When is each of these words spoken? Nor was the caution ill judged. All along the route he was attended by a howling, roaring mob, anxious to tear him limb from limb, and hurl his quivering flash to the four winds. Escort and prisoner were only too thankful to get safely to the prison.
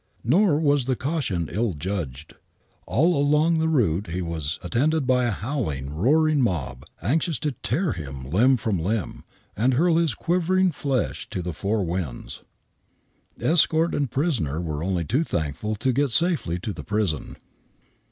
Nor 0.23 0.57
was 0.59 0.85
the 0.85 0.95
caution 0.95 1.47
ill 1.51 1.73
judged. 1.73 2.33
All 2.87 3.15
along 3.15 3.59
the 3.59 3.67
route 3.69 4.07
he 4.07 4.19
was 4.23 4.57
attended 4.63 5.05
by 5.05 5.25
a 5.25 5.29
howling, 5.31 5.93
roaring 5.93 6.41
mob, 6.41 6.85
anxious 7.03 7.37
to 7.37 7.51
tear 7.51 7.91
him 7.91 8.27
limb 8.31 8.57
from 8.57 8.79
limb, 8.79 9.23
and 9.55 9.75
hurl 9.75 9.97
his 9.97 10.15
quivering 10.15 10.71
flash 10.71 11.29
to 11.29 11.43
the 11.43 11.53
four 11.53 11.83
winds. 11.85 12.41
Escort 13.39 13.93
and 13.93 14.09
prisoner 14.09 14.59
were 14.59 14.83
only 14.83 15.05
too 15.05 15.23
thankful 15.23 15.75
to 15.75 15.93
get 15.93 16.09
safely 16.09 16.57
to 16.61 16.73
the 16.73 16.83
prison. 16.83 17.35